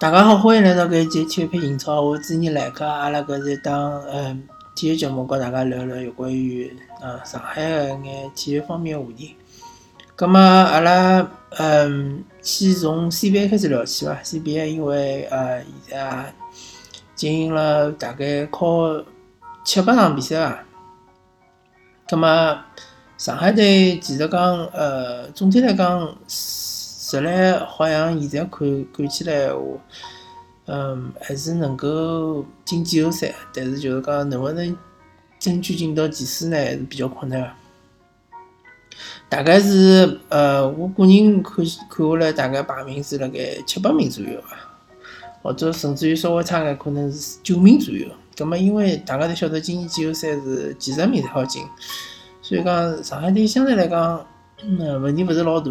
[0.00, 9.36] 大家好，欢迎来到搿一期体育篇英超，我主持人来客，阿拉搿是当嗯体育节目，跟大家聊聊有关于呃上海个眼体育方面的话题。
[10.16, 16.32] 葛末阿拉嗯先从 CBA 开始聊起伐？CBA 因为呃现在
[17.14, 19.04] 进行了大概靠
[19.66, 20.64] 七八场比赛伐？
[22.08, 22.58] 葛末
[23.18, 26.16] 上海队其实讲呃总体来讲。
[27.10, 27.28] 实力
[27.66, 29.60] 好像现在看看起来话，
[30.66, 34.76] 嗯，还是能够进季后赛，但是就是讲能不能
[35.40, 37.52] 争取进到前四呢，还是比较困难。
[39.28, 41.82] 大概是呃，我个人看看下
[42.20, 44.56] 来，大概排名是辣盖七八名左右伐，
[45.42, 48.06] 或者甚至于稍微差眼，可能是九名左右。
[48.36, 51.62] 葛末因为大家侪晓得，今年季后赛是前十名才好进，
[52.40, 54.24] 所以讲上海队相对来讲，
[54.62, 55.70] 嗯，问题勿是老大。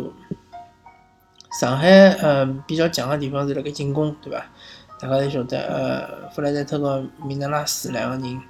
[1.52, 1.90] 上海
[2.22, 4.46] 嗯比较强的地方是辣盖进攻，对伐？
[5.00, 8.42] 大家侪晓得，呃，弗莱德特和米纳拉斯两个人，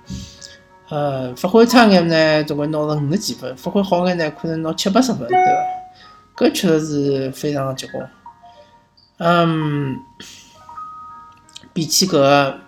[0.89, 6.45] 呃，发挥差眼呢，总归拿了五十几分；发挥好眼呢，可能拿七八十分，对伐？
[6.45, 8.09] 搿确实是非常结棍。
[9.17, 9.95] 嗯，
[11.71, 12.59] 比起搿个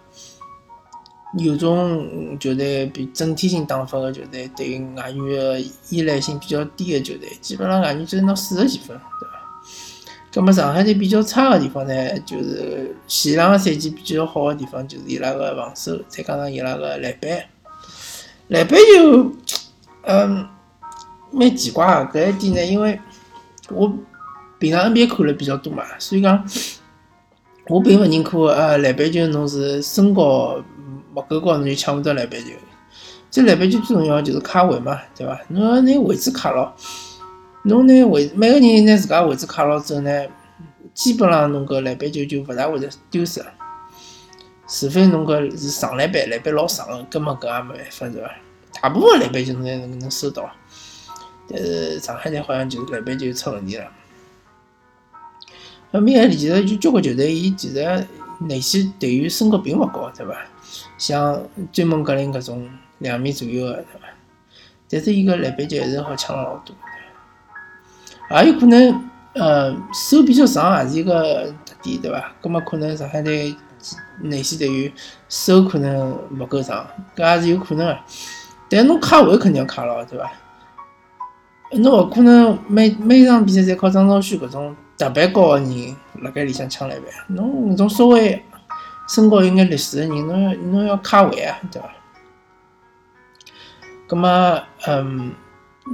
[1.39, 5.59] 有种球队比整体性打法的球队，对于外援的
[5.89, 9.30] 依赖性比较低的球队，基本上外援就是拿四十几分，对伐？
[10.31, 17.43] 咁么上海队比较差的地方呢，就是前两个赛季比较好的地方，就是伊拉个防守，再加上伊拉个篮板，
[18.47, 19.31] 篮板就
[20.03, 20.47] 嗯
[21.31, 22.19] 蛮奇怪个。
[22.19, 22.97] 搿一点呢，因为
[23.69, 23.91] 我
[24.57, 26.47] 平常 NBA 看了比较多嘛，所以讲
[27.67, 30.63] 我并勿认可呃篮板球侬是身高
[31.13, 32.51] 勿够高侬就抢勿到篮板球。
[33.29, 35.39] 这篮板球最重要就是卡位嘛，对伐？
[35.49, 36.73] 侬要拿位置卡牢。
[37.63, 40.25] 侬拿位每个人拿自家位置卡牢之后呢，
[40.93, 43.43] 基本上侬搿篮板球就勿大会得丢失，
[44.67, 48.31] 除非侬搿是长篮板，篮板老长，根本搿也没办法，对伐？
[48.81, 50.49] 大部分篮板球侬侪能能收到，
[51.47, 53.87] 但是上海队好像就是篮板球出问题了。
[55.91, 58.07] 后面其实就交关球队，伊其实
[58.39, 60.35] 内线队员身高并勿高，对伐？
[60.97, 64.07] 像追梦格林搿种两米左右个，对伐？
[64.89, 66.75] 但是伊个篮板球还是好抢老多。
[68.31, 72.31] 也有可能，呃，手比较长也是一个特点，对伐？
[72.41, 73.55] 葛末可能上海队
[74.21, 74.91] 内线队员
[75.27, 77.97] 手可能勿够长，搿也是有可能个。
[78.69, 80.31] 但侬卡位肯定要卡牢，对伐？
[81.73, 88.43] 侬勿可能每每场比赛侪靠张兆旭搿种特别高个人辣盖里向抢篮板，侬搿种稍微
[89.07, 91.89] 身高有眼劣势个人，侬要侬要卡位啊，对伐？
[94.07, 95.31] 葛末，嗯，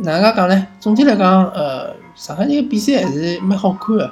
[0.04, 0.68] 哪能介讲呢？
[0.80, 1.96] 总体来讲，呃。
[2.18, 4.12] 上海队个比赛还是蛮好看个，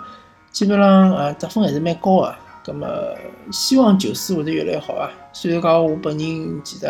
[0.52, 2.36] 基本上呃得分还是蛮高个。
[2.63, 2.88] 葛么
[3.52, 5.09] 希望球势会得越来越好啊。
[5.34, 6.86] 虽然讲我本人其实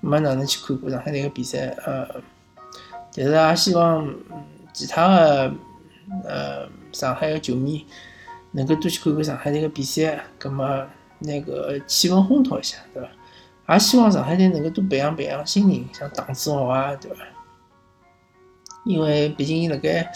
[0.00, 2.04] 没哪能去看过上海队个比赛，呃，
[3.14, 4.12] 但是也希望
[4.72, 5.52] 其他个
[6.24, 7.86] 呃上海个球迷
[8.50, 10.84] 能够多去看看上海队个比赛，葛么
[11.20, 13.08] 那个气氛烘托一下，对伐？
[13.74, 17.18] 也希望上海队能够多培养培养新人，像唐志豪啊，对伐？
[18.84, 20.12] 因为毕竟伊辣盖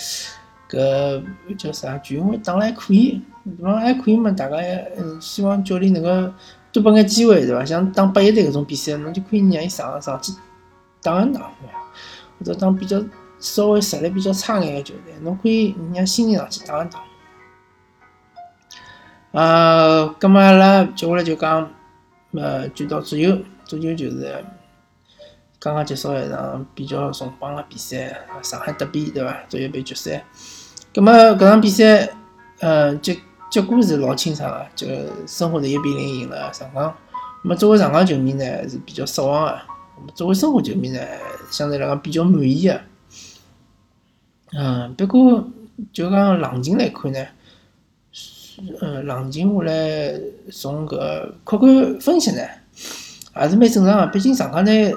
[0.70, 1.22] 搿
[1.56, 4.30] 叫啥全运会打了还可以，地方还可以嘛。
[4.30, 4.56] 大家
[4.98, 6.32] 嗯希望教练能够
[6.70, 7.64] 多拨眼机会，对伐？
[7.64, 10.32] 像打八一队搿种比赛，侬就可以让伊上上去
[11.02, 11.50] 打一打，
[12.38, 13.02] 或者打比较
[13.40, 17.00] 稍微实力比较差眼个球队，侬可以让新人上去打一打。
[19.40, 21.70] 啊，葛末阿拉接下来就讲，
[22.32, 24.44] 呃，就到足球，足球就是。
[25.60, 29.36] 刚刚结束了一场比较重磅的比赛，上海德比对伐？
[29.48, 30.24] 足协杯决赛。
[30.94, 32.08] 葛末搿场比赛，
[32.60, 33.18] 嗯，结
[33.50, 34.86] 结果是老清爽个，就
[35.26, 36.94] 申花队一比零赢了上港。
[37.42, 39.58] 那么作为上港球迷呢，是比较失望个。
[39.96, 41.00] 那么作为申花球迷呢，
[41.50, 42.80] 相对来讲比较满意个。
[44.52, 45.44] 嗯，不过
[45.92, 47.26] 就讲冷静来看呢，
[48.80, 50.20] 嗯，冷静下来
[50.52, 52.42] 从搿客观分析呢，
[53.32, 54.06] 还是蛮正常个。
[54.06, 54.94] 毕竟上港队。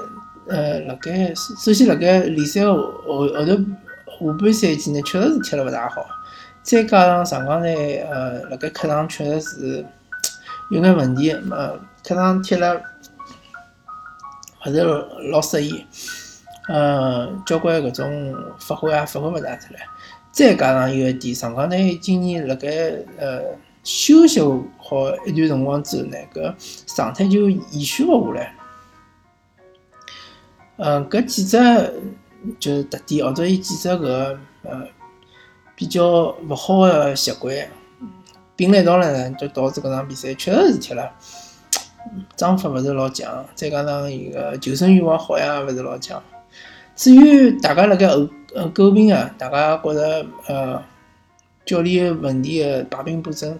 [0.51, 2.75] 呃，辣盖首先辣盖联赛后
[3.07, 6.06] 后头下半赛季呢，确实是踢了勿大好。
[6.62, 9.86] 再加上上港队呃，辣盖客场确实是
[10.69, 12.75] 有眼问题，呃，客场踢了
[14.65, 14.83] 勿是
[15.31, 15.86] 老适意，
[16.68, 19.80] 呃，交关搿种发挥也发挥勿大出来。
[20.33, 22.69] 再加上有一点，上港队今年辣盖
[23.18, 23.42] 呃
[23.83, 24.42] 休息
[24.77, 26.53] 好一段辰光之后呢，搿
[26.95, 28.56] 状态就延续勿下来。
[30.83, 31.57] 嗯，搿几只
[32.59, 34.03] 就是特点，或者伊几只搿
[34.63, 34.83] 呃
[35.75, 37.55] 比较勿好的习惯，
[38.55, 41.11] 并了一道了呢，就导致搿场比赛确实是踢了，
[42.35, 46.19] 章法勿是老强，再加上伊个求胜欲望好像也勿是老强。
[46.95, 50.83] 至于大家辣盖后呃诟病啊，大家觉着呃
[51.63, 53.59] 教练问题个排兵布阵，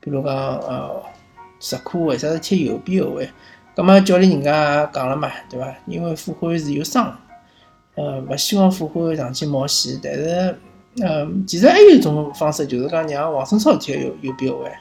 [0.00, 1.00] 比如讲呃
[1.60, 3.30] 石库为啥是踢右边后卫？
[3.78, 5.72] 葛末教练人家也讲了嘛，对伐？
[5.86, 7.16] 因为傅欢是有伤，
[7.94, 10.58] 呃勿希望傅欢上去冒险，但是。
[11.00, 14.72] 嗯，其实还有一种方式，就是讲让王胜超踢右右边后卫，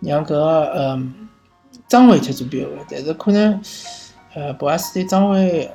[0.00, 1.28] 让搿个嗯
[1.86, 2.78] 张伟踢左边后卫。
[2.90, 3.62] 但是可能
[4.34, 5.70] 呃，博阿斯对张伟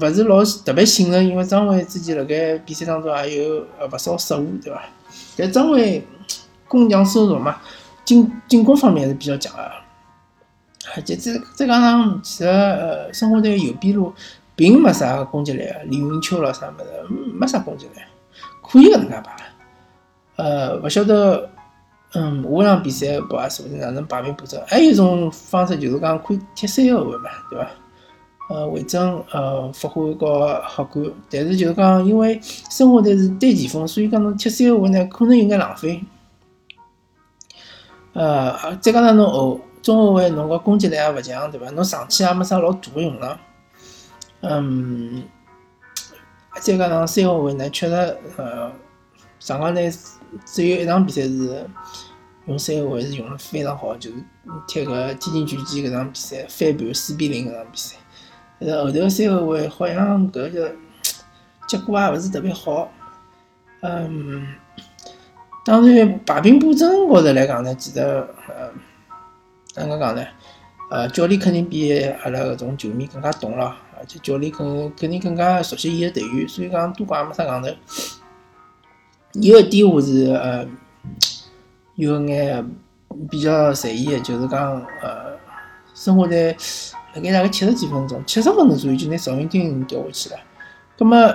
[0.00, 4.82] 勿是老特别信任，因为张伟之前辣盖比赛当中也有呃勿少失误，对伐？
[5.36, 6.04] 但张伟
[6.66, 7.58] 攻强守弱嘛，
[8.04, 9.70] 进进攻方面还是比较强啊。
[11.02, 14.12] 就再再加上其实呃，申花队右边路
[14.54, 16.86] 并没啥攻击力啊，李云秋咯啥物事，
[17.34, 17.92] 没啥攻击力。
[18.62, 19.36] 可以搿能介排，
[20.36, 21.48] 呃，勿晓得，
[22.14, 24.60] 嗯，下场比赛不啊，是勿是哪能排兵布阵？
[24.66, 27.68] 还有一种方式就是讲可以踢三后卫嘛，对伐？
[28.48, 36.02] 呃，维正、呃，福欢和好感，但是就是讲，因为申花队是单前锋，所以讲侬踢三后卫呢，可能有眼浪费。
[38.12, 41.70] 呃，再加上侬后中后卫侬个攻击力也勿强，对伐？
[41.70, 43.38] 侬上去也没啥老大个用场，
[44.40, 45.22] 嗯。
[46.60, 47.94] 再加上三后卫呢，确实，
[48.36, 48.72] 呃，
[49.38, 49.92] 上港队
[50.44, 51.64] 只有一场比赛是
[52.46, 54.16] 用三后卫是用了非常好，就是
[54.66, 57.96] 踢个天津权健搿场比赛翻盘四比零搿场比赛。
[58.58, 60.72] 但是后头三后卫好像搿个
[61.68, 62.90] 结果也勿是特别好。
[63.82, 64.48] 嗯，
[65.64, 68.72] 当然排兵布阵高头来讲呢，其实，呃，
[69.76, 70.24] 哪能讲呢？
[70.90, 73.76] 呃，教练肯定比阿拉搿种球迷更加懂了。
[73.98, 77.68] 而且教练肯肯定更加熟悉伊个队员，所以讲多讲也没啥讲头。
[79.32, 80.66] 有一点我是呃
[81.94, 82.70] 有眼
[83.30, 85.36] 比较在意个，就是讲呃，
[85.94, 86.54] 生活在
[87.14, 90.40] 辣盖大概七十几分钟、七十分钟左右就拿赵云丁调下去了。
[90.98, 91.34] 葛么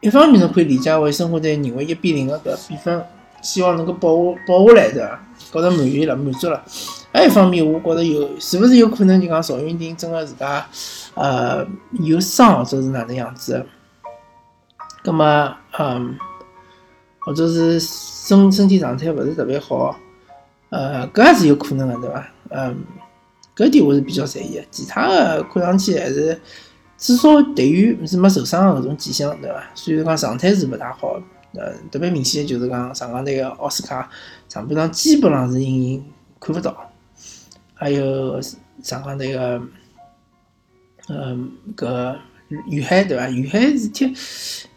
[0.00, 3.02] 一方面侬可以理解为生活在认为一比零个搿比分，
[3.44, 5.20] 希望能够保下保下来，对伐？
[5.52, 6.64] 觉着满意了，满足了。
[7.12, 10.66] 还一方面，我觉着有是勿是有可能就讲赵云丁真个自家。
[11.14, 11.64] 呃，
[12.00, 13.64] 有伤或者是哪能样子？
[15.04, 16.18] 葛么，嗯，
[17.20, 19.96] 或者是身身体状态勿是特别好，
[20.70, 22.26] 呃，搿也是有可能的，对伐？
[22.50, 22.76] 嗯，
[23.54, 24.64] 搿点我是比较在意的。
[24.72, 26.40] 其他的看上去还是
[26.98, 29.62] 至少队员是没受伤的搿种迹象，对伐？
[29.76, 31.20] 虽然讲状态是勿大好，
[31.56, 34.10] 呃，特别明显的就是讲上港队个奥斯卡
[34.48, 36.04] 上半场基本上是隐形
[36.40, 36.90] 看勿到，
[37.74, 38.40] 还有
[38.82, 39.62] 上港队个。
[41.06, 42.16] 嗯，搿
[42.66, 43.28] 于海对伐？
[43.28, 44.10] 于海是踢，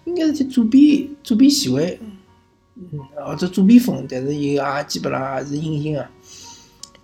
[0.03, 1.97] 应该是踢左边左边前卫，
[2.75, 6.05] 嗯，或者左边锋，但是伊也基本上也是隐形个。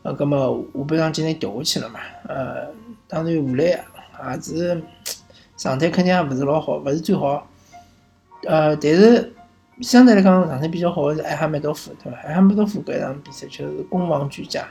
[0.01, 2.01] 呃，葛末下半场今天调下去了嘛？
[2.27, 2.67] 呃，
[3.07, 4.83] 当然吴磊也是
[5.55, 7.47] 状态肯定也勿是老好，勿是最好。
[8.45, 9.33] 呃，但是
[9.81, 12.17] 相对来讲状态比较好个是艾哈迈多夫，对伐？
[12.19, 14.67] 艾哈迈多夫搿场比赛确实是攻防俱佳，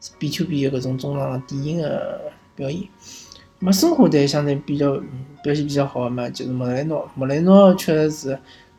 [0.00, 2.20] 是 B to B 个搿种中场典型个
[2.54, 2.82] 表现。
[3.58, 5.00] 么申花队相对比较
[5.42, 7.08] 表现比较好的嘛，就是莫雷诺。
[7.14, 8.28] 莫雷诺确实是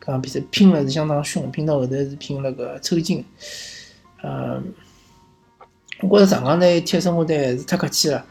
[0.00, 3.24] 搿场比赛拼了是相当凶，拼到后头是拼了个抽筋。
[4.22, 4.72] 嗯，
[6.02, 8.24] 我觉着上港队踢申花队还是太客气了，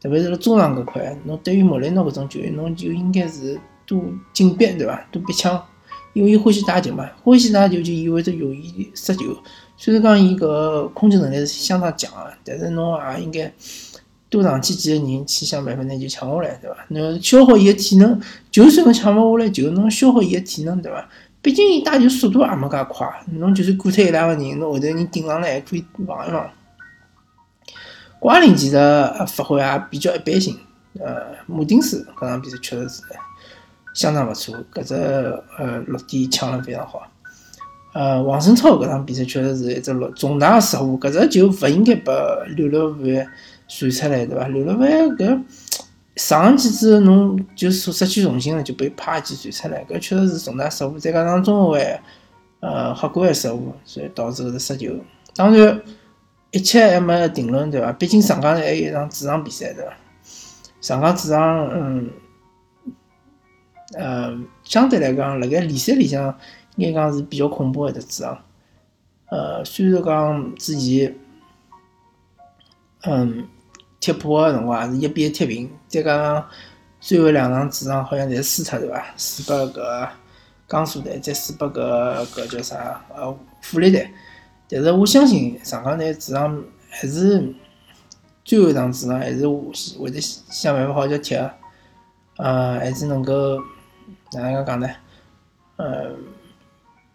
[0.00, 5.06] 特别是辣中场搿块，侬对于莫雷诺搿种球员，侬就应该是多紧逼对伐？
[5.12, 5.64] 多逼抢，
[6.12, 9.36] 因为伊欢喜打球嘛，欢喜打球就意味着容易失球。
[9.76, 13.52] 虽然讲伊搿控制能力是相当强个，但是侬也应该。
[14.30, 16.76] 多上去几个人去想办法拿球抢下来，对伐？
[16.90, 18.16] 侬消耗伊个体能，
[18.48, 21.04] 就算侬抢勿下来球，侬消耗伊个体能，对伐？
[21.42, 26.48] 毕竟伊打球速度也没介快，侬就算过脱一两个人，侬后头人顶上来还可以防一防。
[28.20, 28.76] 瓜林其实
[29.26, 30.56] 发挥也比较一般性，
[31.00, 33.02] 呃，马丁斯搿场比赛确实是
[33.94, 37.02] 相当勿错，搿只呃落点抢了非常好。
[37.92, 42.12] 呃，王胜超搿场比赛确实是一只落重大失误，搿只球勿应该拨
[42.56, 43.26] 刘乐凡。
[43.72, 44.48] 传出来对伐？
[44.48, 45.40] 刘乐凡搿
[46.16, 50.98] 上去之后，侬就失去重心了，就被啪一记传出来，搿确实是重大失误。
[50.98, 52.00] 再加上中后卫
[52.58, 54.92] 呃黑关失误，所以导致搿个失球。
[55.36, 55.80] 当然，
[56.50, 57.92] 一切还没定论对伐？
[57.92, 59.92] 毕竟上港还有一场主场比赛对伐？
[60.80, 62.10] 上港主场嗯
[63.94, 66.38] 呃相对来讲，辣盖联赛里向
[66.76, 68.44] 应该讲是比较恐怖一只主场。
[69.30, 71.14] 呃，虽然讲之前
[73.02, 73.46] 嗯。
[74.02, 76.48] 踢破个辰光也是一比一踢平，再加上
[77.00, 79.04] 最后两场主场好像侪输脱对伐？
[79.14, 80.08] 输拨搿
[80.66, 83.04] 江苏队，再输拨搿搿叫啥？
[83.14, 84.10] 呃，富力队。
[84.70, 87.54] 但是我相信上港队主场还是
[88.42, 91.34] 最后一场主场还是会得想办法好叫踢，
[92.38, 93.62] 呃，还是能够
[94.32, 94.88] 哪能介讲呢？
[95.76, 96.16] 嗯，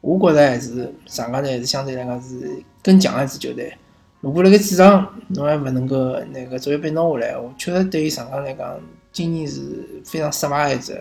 [0.01, 3.73] 我觉着还是上港队还是相对来讲是更强一支球队。
[4.21, 8.79] 如果辣盖主场侬还勿能够拿个足协杯拿下来，我确实对于上港来讲，
[9.11, 10.99] 今年是非常失败一只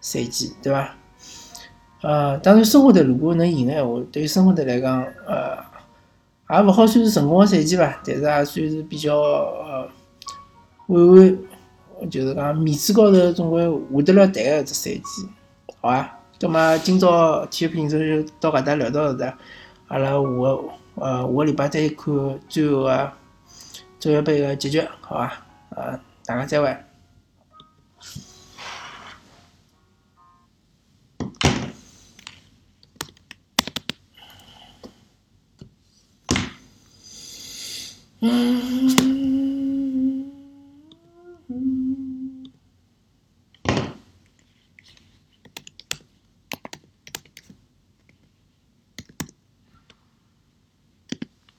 [0.00, 0.94] 赛季，对伐？
[2.02, 5.56] 呃，当然申花队如果能赢个闲话，对于申花队来讲，呃，
[6.50, 9.88] 也勿好算是成功个赛季吧，但是也算是比较呃，
[10.88, 11.38] 稳稳，
[12.10, 15.28] 就是讲面子高头总归下得了台个一只赛季，
[15.88, 16.18] 好伐？
[16.38, 19.38] 葛末今朝体育评测就到搿搭聊到搿搭，
[19.88, 20.68] 阿拉下个。
[20.96, 23.12] 呃，下个礼拜再看最后个
[23.98, 25.32] 足协杯个结局，好伐？
[25.70, 26.76] 呃，大家再会。
[38.20, 38.77] 嗯。